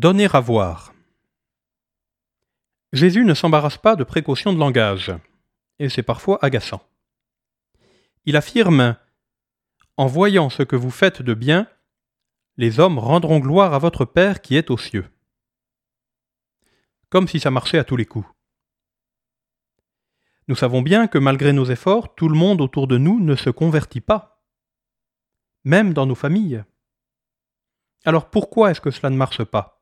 Donner 0.00 0.28
à 0.32 0.40
voir. 0.40 0.94
Jésus 2.94 3.22
ne 3.22 3.34
s'embarrasse 3.34 3.76
pas 3.76 3.96
de 3.96 4.02
précautions 4.02 4.54
de 4.54 4.58
langage, 4.58 5.12
et 5.78 5.90
c'est 5.90 6.02
parfois 6.02 6.38
agaçant. 6.40 6.82
Il 8.24 8.34
affirme 8.34 8.96
En 9.98 10.06
voyant 10.06 10.48
ce 10.48 10.62
que 10.62 10.74
vous 10.74 10.90
faites 10.90 11.20
de 11.20 11.34
bien, 11.34 11.68
les 12.56 12.80
hommes 12.80 12.98
rendront 12.98 13.40
gloire 13.40 13.74
à 13.74 13.78
votre 13.78 14.06
Père 14.06 14.40
qui 14.40 14.56
est 14.56 14.70
aux 14.70 14.78
cieux. 14.78 15.06
Comme 17.10 17.28
si 17.28 17.38
ça 17.38 17.50
marchait 17.50 17.78
à 17.78 17.84
tous 17.84 17.96
les 17.96 18.06
coups. 18.06 18.26
Nous 20.48 20.56
savons 20.56 20.80
bien 20.80 21.08
que 21.08 21.18
malgré 21.18 21.52
nos 21.52 21.66
efforts, 21.66 22.14
tout 22.14 22.30
le 22.30 22.38
monde 22.38 22.62
autour 22.62 22.86
de 22.86 22.96
nous 22.96 23.20
ne 23.20 23.36
se 23.36 23.50
convertit 23.50 24.00
pas, 24.00 24.42
même 25.64 25.92
dans 25.92 26.06
nos 26.06 26.14
familles. 26.14 26.64
Alors 28.06 28.30
pourquoi 28.30 28.70
est-ce 28.70 28.80
que 28.80 28.90
cela 28.90 29.10
ne 29.10 29.18
marche 29.18 29.44
pas? 29.44 29.76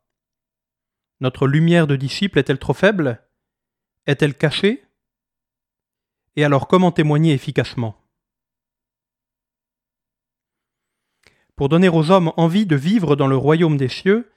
Notre 1.20 1.46
lumière 1.46 1.86
de 1.86 1.96
disciple 1.96 2.38
est-elle 2.38 2.58
trop 2.58 2.74
faible? 2.74 3.20
Est-elle 4.06 4.36
cachée? 4.36 4.84
Et 6.36 6.44
alors 6.44 6.68
comment 6.68 6.92
témoigner 6.92 7.32
efficacement? 7.32 7.96
Pour 11.56 11.68
donner 11.68 11.88
aux 11.88 12.12
hommes 12.12 12.32
envie 12.36 12.66
de 12.66 12.76
vivre 12.76 13.16
dans 13.16 13.26
le 13.26 13.36
royaume 13.36 13.76
des 13.76 13.88
cieux, 13.88 14.30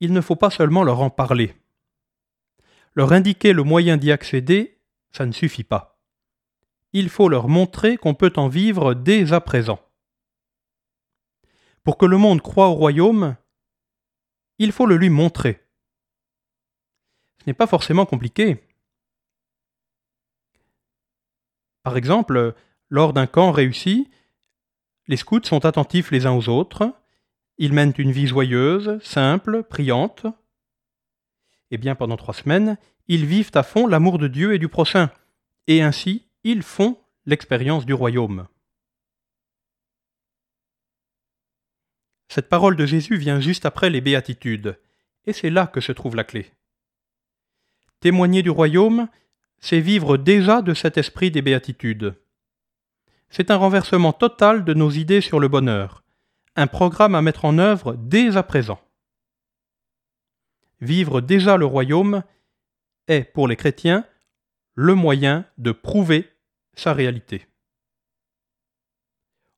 il 0.00 0.12
ne 0.12 0.20
faut 0.20 0.36
pas 0.36 0.50
seulement 0.50 0.84
leur 0.84 1.00
en 1.00 1.08
parler. 1.08 1.54
Leur 2.92 3.12
indiquer 3.12 3.54
le 3.54 3.62
moyen 3.62 3.96
d'y 3.96 4.12
accéder, 4.12 4.78
ça 5.10 5.24
ne 5.24 5.32
suffit 5.32 5.64
pas. 5.64 6.02
Il 6.92 7.08
faut 7.08 7.30
leur 7.30 7.48
montrer 7.48 7.96
qu'on 7.96 8.14
peut 8.14 8.32
en 8.36 8.48
vivre 8.48 8.92
dès 8.92 9.32
à 9.32 9.40
présent. 9.40 9.80
Pour 11.82 11.96
que 11.96 12.06
le 12.06 12.18
monde 12.18 12.42
croie 12.42 12.68
au 12.68 12.74
royaume, 12.74 13.36
il 14.58 14.70
faut 14.70 14.86
le 14.86 14.96
lui 14.96 15.08
montrer 15.08 15.63
n'est 17.46 17.54
pas 17.54 17.66
forcément 17.66 18.06
compliqué. 18.06 18.62
Par 21.82 21.96
exemple, 21.96 22.54
lors 22.88 23.12
d'un 23.12 23.26
camp 23.26 23.52
réussi, 23.52 24.08
les 25.06 25.16
scouts 25.16 25.44
sont 25.44 25.64
attentifs 25.66 26.10
les 26.10 26.26
uns 26.26 26.32
aux 26.32 26.48
autres, 26.48 26.94
ils 27.58 27.72
mènent 27.72 27.94
une 27.98 28.10
vie 28.10 28.26
joyeuse, 28.26 28.98
simple, 29.02 29.62
priante. 29.62 30.26
Eh 31.70 31.78
bien 31.78 31.94
pendant 31.94 32.16
trois 32.16 32.34
semaines, 32.34 32.78
ils 33.06 33.26
vivent 33.26 33.50
à 33.54 33.62
fond 33.62 33.86
l'amour 33.86 34.18
de 34.18 34.28
Dieu 34.28 34.54
et 34.54 34.58
du 34.58 34.68
prochain, 34.68 35.10
et 35.66 35.82
ainsi 35.82 36.26
ils 36.42 36.62
font 36.62 36.98
l'expérience 37.26 37.86
du 37.86 37.94
royaume. 37.94 38.48
Cette 42.28 42.48
parole 42.48 42.76
de 42.76 42.86
Jésus 42.86 43.16
vient 43.16 43.40
juste 43.40 43.66
après 43.66 43.90
les 43.90 44.00
béatitudes, 44.00 44.78
et 45.26 45.32
c'est 45.32 45.50
là 45.50 45.66
que 45.66 45.80
se 45.80 45.92
trouve 45.92 46.16
la 46.16 46.24
clé. 46.24 46.50
Témoigner 48.04 48.42
du 48.42 48.50
royaume, 48.50 49.08
c'est 49.60 49.80
vivre 49.80 50.18
déjà 50.18 50.60
de 50.60 50.74
cet 50.74 50.98
esprit 50.98 51.30
des 51.30 51.40
béatitudes. 51.40 52.20
C'est 53.30 53.50
un 53.50 53.56
renversement 53.56 54.12
total 54.12 54.66
de 54.66 54.74
nos 54.74 54.90
idées 54.90 55.22
sur 55.22 55.40
le 55.40 55.48
bonheur, 55.48 56.04
un 56.54 56.66
programme 56.66 57.14
à 57.14 57.22
mettre 57.22 57.46
en 57.46 57.56
œuvre 57.56 57.94
dès 57.94 58.36
à 58.36 58.42
présent. 58.42 58.78
Vivre 60.82 61.22
déjà 61.22 61.56
le 61.56 61.64
royaume 61.64 62.24
est, 63.08 63.24
pour 63.32 63.48
les 63.48 63.56
chrétiens, 63.56 64.06
le 64.74 64.94
moyen 64.94 65.46
de 65.56 65.72
prouver 65.72 66.28
sa 66.74 66.92
réalité. 66.92 67.46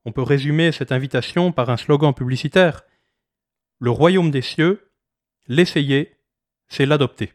On 0.04 0.12
peut 0.12 0.22
résumer 0.22 0.70
cette 0.70 0.92
invitation 0.92 1.50
par 1.50 1.68
un 1.68 1.76
slogan 1.76 2.14
publicitaire. 2.14 2.84
Le 3.80 3.90
royaume 3.90 4.30
des 4.30 4.40
cieux, 4.40 4.92
l'essayer, 5.48 6.16
c'est 6.68 6.86
l'adopter. 6.86 7.32